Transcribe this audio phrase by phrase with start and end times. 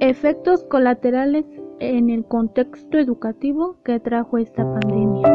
[0.00, 1.44] Efectos colaterales
[1.80, 5.26] en el contexto educativo que trajo esta pandemia.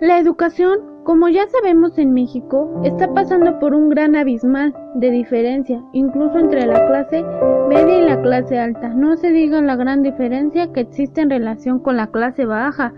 [0.00, 5.80] La educación, como ya sabemos en México, está pasando por un gran abismal de diferencia,
[5.92, 7.24] incluso entre la clase
[7.68, 8.88] media y la clase alta.
[8.88, 12.92] No se diga la gran diferencia que existe en relación con la clase baja.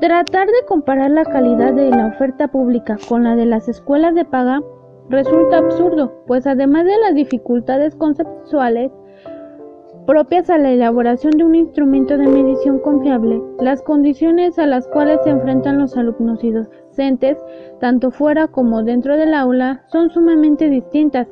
[0.00, 4.24] Tratar de comparar la calidad de la oferta pública con la de las escuelas de
[4.24, 4.60] paga
[5.08, 8.90] resulta absurdo, pues además de las dificultades conceptuales
[10.06, 15.18] propias a la elaboración de un instrumento de medición confiable, las condiciones a las cuales
[15.24, 17.36] se enfrentan los alumnos y docentes,
[17.80, 21.26] tanto fuera como dentro del aula, son sumamente distintas.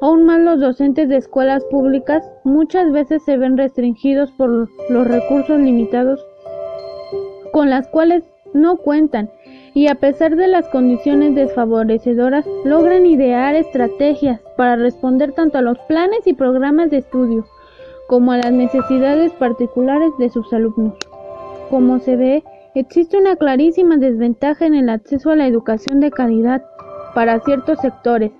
[0.00, 5.58] Aún más los docentes de escuelas públicas muchas veces se ven restringidos por los recursos
[5.58, 6.24] limitados
[7.52, 9.30] con las cuales no cuentan
[9.76, 15.78] y a pesar de las condiciones desfavorecedoras logran idear estrategias para responder tanto a los
[15.80, 17.44] planes y programas de estudio
[18.08, 20.94] como a las necesidades particulares de sus alumnos.
[21.68, 22.42] Como se ve,
[22.74, 26.64] existe una clarísima desventaja en el acceso a la educación de calidad
[27.14, 28.32] para ciertos sectores.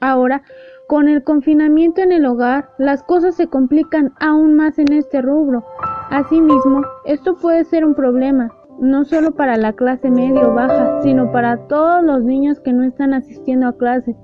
[0.00, 0.44] Ahora,
[0.88, 5.62] con el confinamiento en el hogar, las cosas se complican aún más en este rubro.
[6.08, 8.50] Asimismo, esto puede ser un problema,
[8.80, 12.84] no solo para la clase media o baja, sino para todos los niños que no
[12.84, 14.16] están asistiendo a clases.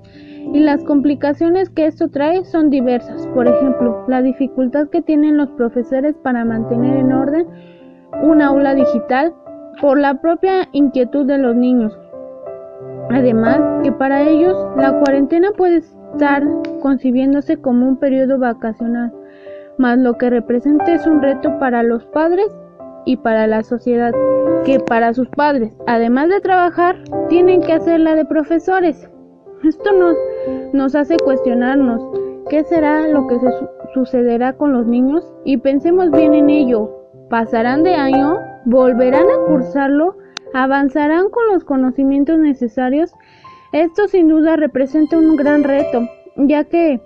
[0.53, 3.27] Y las complicaciones que esto trae son diversas.
[3.27, 7.47] Por ejemplo, la dificultad que tienen los profesores para mantener en orden
[8.23, 9.33] un aula digital
[9.81, 11.97] por la propia inquietud de los niños.
[13.09, 16.43] Además, que para ellos la cuarentena puede estar
[16.81, 19.13] concibiéndose como un periodo vacacional
[19.77, 22.47] más lo que representa es un reto para los padres
[23.05, 24.11] y para la sociedad,
[24.65, 26.97] que para sus padres, además de trabajar,
[27.29, 29.09] tienen que hacer la de profesores.
[29.63, 30.15] Esto nos,
[30.73, 32.01] nos hace cuestionarnos
[32.49, 33.47] qué será lo que se
[33.93, 36.91] sucederá con los niños y pensemos bien en ello.
[37.29, 38.39] ¿Pasarán de año?
[38.65, 40.15] ¿Volverán a cursarlo?
[40.53, 43.13] ¿Avanzarán con los conocimientos necesarios?
[43.73, 46.07] Esto sin duda representa un gran reto,
[46.37, 47.01] ya que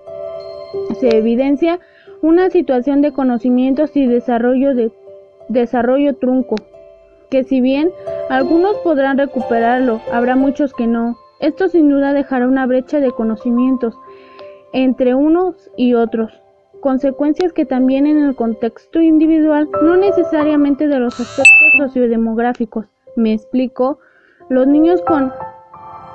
[1.00, 1.80] se evidencia
[2.22, 4.92] una situación de conocimientos y desarrollo de
[5.50, 6.56] desarrollo trunco,
[7.32, 7.92] que si bien
[8.30, 11.18] algunos podrán recuperarlo, habrá muchos que no.
[11.40, 13.98] Esto sin duda dejará una brecha de conocimientos
[14.74, 16.32] entre unos y otros,
[16.82, 21.48] consecuencias que también en el contexto individual, no necesariamente de los aspectos
[21.78, 22.86] sociodemográficos.
[23.16, 24.00] Me explico,
[24.50, 25.32] los niños con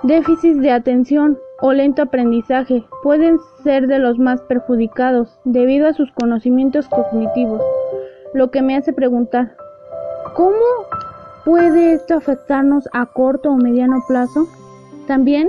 [0.03, 6.12] déficit de atención o lento aprendizaje pueden ser de los más perjudicados debido a sus
[6.12, 7.62] conocimientos cognitivos,
[8.34, 9.56] lo que me hace preguntar,
[10.34, 10.76] ¿cómo
[11.47, 14.49] puede esto afectarnos a corto o mediano plazo?
[15.07, 15.49] También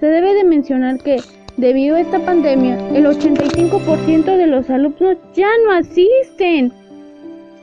[0.00, 1.18] se debe de mencionar que
[1.58, 6.72] debido a esta pandemia, el 85% de los alumnos ya no asisten.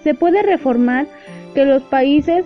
[0.04, 1.08] Se puede reformar
[1.56, 2.46] que los países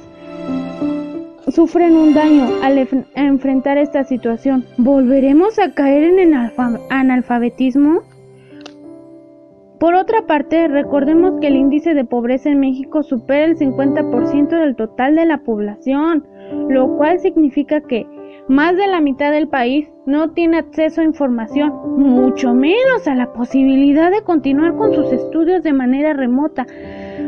[1.50, 4.66] sufren un daño al enfrentar esta situación.
[4.78, 6.52] ¿Volveremos a caer en el
[6.90, 8.04] analfabetismo?
[9.80, 14.76] Por otra parte, recordemos que el índice de pobreza en México supera el 50% del
[14.76, 16.26] total de la población,
[16.70, 18.08] lo cual significa que
[18.48, 23.34] más de la mitad del país no tiene acceso a información, mucho menos a la
[23.34, 26.66] posibilidad de continuar con sus estudios de manera remota,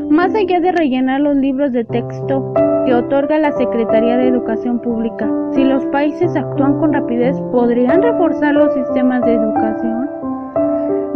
[0.10, 2.54] más allá de rellenar los libros de texto
[2.86, 5.30] que otorga la Secretaría de Educación Pública.
[5.54, 10.17] Si los países actúan con rapidez, ¿podrían reforzar los sistemas de educación?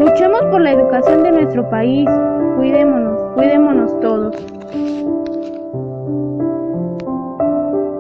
[0.02, 2.10] Luchemos por la educación de nuestro país.
[2.56, 4.36] Cuidémonos, cuidémonos todos.